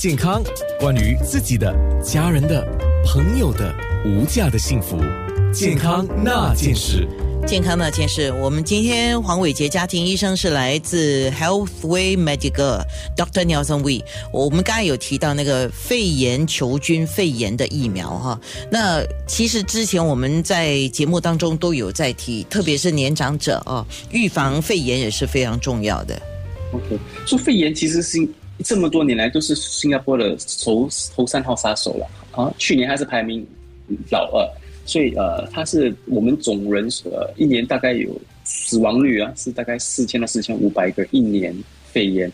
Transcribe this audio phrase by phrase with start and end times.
[0.00, 0.40] 健康，
[0.78, 2.64] 关于自己的、家人的、
[3.04, 3.74] 朋友的
[4.06, 4.96] 无价的幸福，
[5.52, 7.04] 健康那件事。
[7.44, 12.80] 健康那件事，我们今天黄伟杰家庭医生是来自 Healthway Medical
[13.16, 13.44] Dr.
[13.44, 14.04] Nelson Wee。
[14.32, 18.40] 我们刚才有提到那个肺炎球菌肺炎的疫苗哈，
[18.70, 26.22] 那其实之前我们在节目当中都有在提，特别是年长者啊，预防肺炎也是非常重要的。
[26.70, 26.96] OK，
[27.26, 28.28] 说肺炎其实是。
[28.64, 32.52] 这么多年来都是新加坡的头头三号杀手了啊！
[32.58, 33.46] 去年还是排名
[34.10, 34.44] 老二，
[34.84, 41.56] 所以呃，它是我们总人呃一年大概有死亡率啊，是大概四千到四千五百个一年
[41.92, 42.30] 肺炎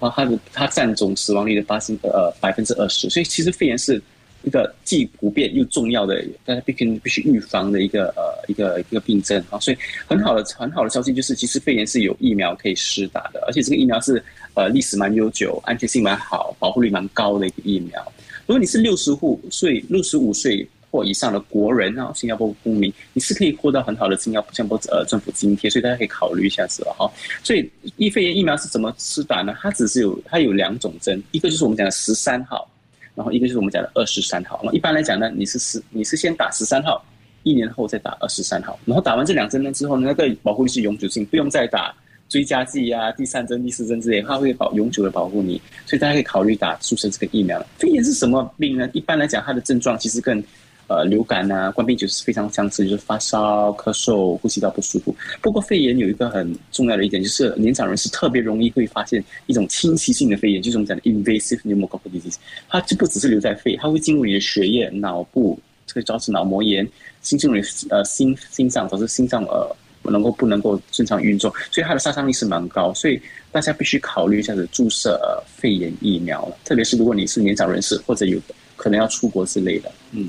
[0.00, 4.02] 啊，它的它占总死亡率的八十呃百分之二十，所以其实肺炎是
[4.42, 14.20] 一个既普遍又重要的，大家必须必须预防的一个呃一个一个病症啊，所以很好的很好的消息就是，其实肺炎是有疫苗可以施打的，而且这个疫苗是。
[14.58, 18.12] 呃，历史蛮悠久，安全性蛮好，保护率蛮高的一个疫苗。
[18.44, 27.08] 如果你是六十户岁、六十五岁或以上的国人啊，新加坡公民，你是可以获得很好的新加坡呃政府津贴，所以大家可以考虑一下子了哈。
[27.44, 29.54] 所以疫肺炎疫苗是怎么施打呢？
[29.60, 32.68] 它只是有它有两种针，一个就是我们讲的十三号，
[33.14, 34.60] 然后一个就是我们讲的二十三号。
[34.64, 37.00] 那一般来讲呢，你是十你是先打十三号，
[37.44, 41.94] 一年后再打二十三号，然后打完这两针呢之后呢，那个保护力是永久性，不用再打。
[42.28, 47.58] 追加剂啊，第三针、第四针之类，它会保永久的保护你，所以大家可以考虑打注射这个疫苗。
[47.78, 48.88] 肺炎是什么病呢？
[48.92, 50.44] 一般来讲，它的症状其实跟
[50.88, 55.16] 呃流感啊、冠病毒是非常相似，就是发烧、咳嗽、呼吸道不舒服。
[55.40, 62.36] 不过肺炎有一个很重要的一点，就是年长人是特别容易会发现一种侵袭性的肺炎，就是我们讲的 invasive pneumococcal disease。
[62.68, 65.58] 它就不只是留在肺，它会进入你的血液、脑部，
[65.90, 66.86] 可以导致脑膜炎，
[67.22, 69.74] 进入你呃心心脏，导致心脏呃。
[70.08, 73.20] 能够不能够正常运作，所以它的杀伤力是蛮高，所以
[73.52, 75.20] 大家必须考虑一下子注射
[75.56, 76.56] 肺炎疫苗了。
[76.64, 78.40] 特别是如果你是年长人士或者有
[78.76, 79.90] 可能要出国之类的。
[80.12, 80.28] 嗯，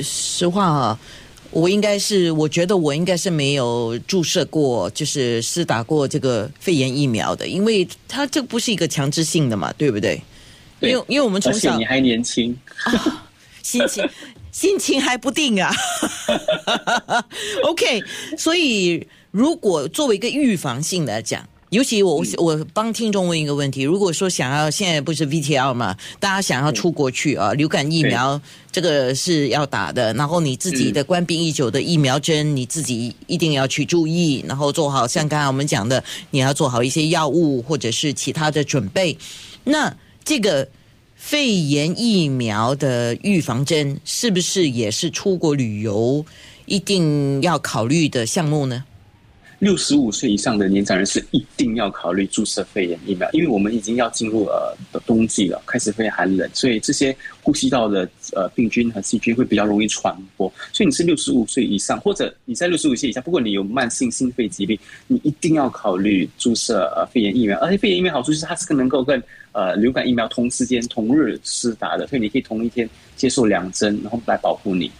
[0.00, 0.98] 实话啊，
[1.50, 10.20] 我应该是我觉得我应该是没有注射过，就是施打过这个肺炎疫苗的，因为它这不是一个强制性的嘛，对不对？
[10.80, 13.28] 对，因为因为我们从小你还年轻， 啊
[13.62, 14.04] 心情。
[14.52, 15.72] 心情还不定啊，
[17.64, 18.02] OK，
[18.36, 28.38] 所以如果作为一个预防性来讲，尤其我我帮听众问一个问题：如果说想要现在不是 VTL 嘛，大家想要出国去啊，流感疫苗
[28.70, 39.16] 这个是要打的，然后你自己的官兵已久的疫苗针，你自己一定要去注意，然后做好像刚才我们讲的，你要做好一些药物或者是其他的准备，
[39.64, 40.68] 那这个。
[41.24, 46.22] 肺炎疫苗的预防针是不是也是出国旅游
[46.66, 48.84] 一定要考虑的项目呢？
[49.60, 60.52] 六十五岁以上的年长人士一定要考虑注射肺炎疫苗，因为我们已经要进入呃冬季了，开始会寒冷，所以这些呼吸道的呃病菌和细菌会比较容易传播。
[60.72, 67.56] 所以你是六十五岁以上，或者你在六十五岁以下，不过你有慢性心肺疾病，你一定要考虑注射呃肺炎疫苗。
[67.60, 74.90] 而且肺炎疫苗好处就是它是能够跟呃流感疫苗同时间同日施打的，所以你可以同一天接受两针，然后来保护你。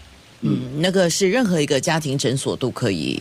[0.40, 3.20] 嗯，那个是任何一个家庭诊所都可以。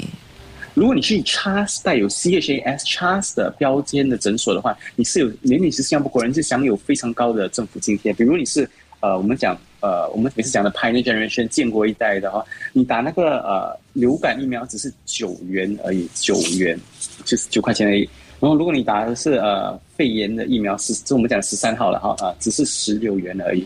[0.73, 8.13] 如果你去 CHAS 带有 CHAS CHAS 的标签的诊所的话，你是有，连你是新加坡国人，是享有非常高的政府津贴。
[8.13, 8.67] 比如你是
[9.01, 16.79] 呃，我们讲呃，我们每次讲的 Pioneer Generation 建国一代的话，你打那个呃流感疫苗只是九元而已，九元
[17.25, 18.09] 就是九块钱而已。
[18.41, 23.65] 然后如果你打的是呃肺炎的疫苗，是就我们讲十三号了哈啊，只是十六元而已。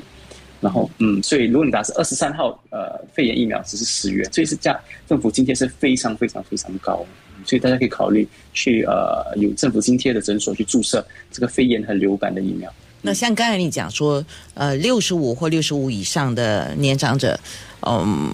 [0.62, 7.06] 然后，嗯，所以如果你打是二十三号，呃，肺炎疫苗只是十元，所以是价政府津贴是非常非常非常高，
[7.46, 12.72] 所以大家可以考虑去呃有政府津贴的诊所去注射这个肺炎和流感的疫苗。
[13.02, 14.26] 那像刚才你讲说，
[14.56, 17.40] 呃，六十五或六十五以上的年长者，
[17.86, 18.32] 嗯，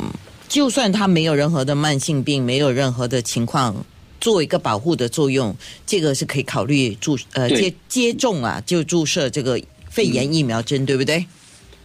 [0.47, 3.75] 就算他没有任何的慢性病，没有任何的情况，
[4.21, 5.53] 做一个保护的作用，
[5.85, 9.59] 这个是可以考虑注呃接接种啊，就注射这个
[9.89, 11.25] 肺炎疫苗针，对不对？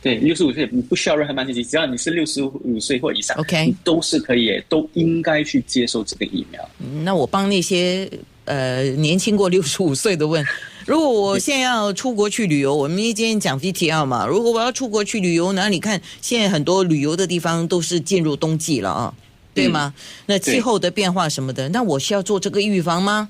[0.02, 6.70] 对，六十五岁你不需要任何慢性疾病，只要你是六十五岁或以上，OK，都是可以，都应该去接受这个疫苗。
[7.02, 8.08] 那我帮那些
[8.44, 10.46] 呃年轻过六十五岁的问，
[10.87, 19.14] 如果我现在要出国去旅游，我们今天讲 VTL 嘛，如果我要出国去旅游，那你看现在很多旅游的地方都是进入冬季了啊，
[19.56, 19.93] 对吗？
[20.26, 23.29] 那气候的变化什么的，那我需要做这个预防吗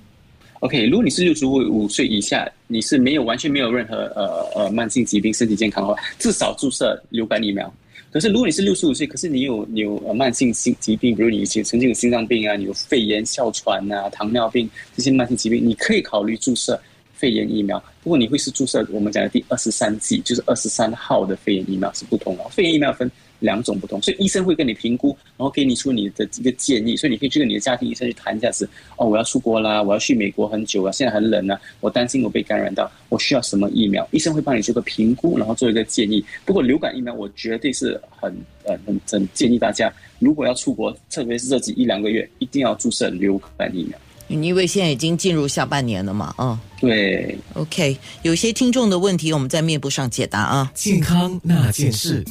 [0.61, 7.73] ？OK，如果你是六十五五岁以下，你是没有完全没有任何呃呃慢性疾病、身体健康的话，至少注射流感疫苗。
[8.11, 16.81] 可是如果你是六十五岁，可是你有你有慢性心疾病，比如你以前曾经有心脏病啊，你有肺炎、哮喘啊、糖尿病这些慢性疾病，你可以考虑注射
[17.17, 17.83] 肺炎疫苗。
[18.03, 22.45] 不过你会是注射我们讲的第二十三剂，就是二十三号的肺炎疫苗是不同的。
[22.51, 23.11] 肺炎疫苗分。
[23.41, 28.67] 两种不同，所以医生会跟你评估，然后给你出你的一个建议，所以你可以去跟你的家庭医生去谈一下子。
[28.97, 34.09] 哦，我要出国啦，我要去美国很久啊，现在很冷啊，我担心我被感染到，我需要什么疫苗？
[34.11, 36.25] 医生会帮你做个评估，然后做一个建议。
[36.47, 38.35] 不过流感疫苗，我绝对是很
[38.65, 43.99] 呃很很建议大家，如果要出国，特别是这几一两个月，一定要注射流感疫苗。
[44.29, 50.71] 因为现在已经进入下半年了嘛，嗯，对，OK，有些听众的问题，我们在面部上解答啊。
[50.75, 52.25] 健康那件事。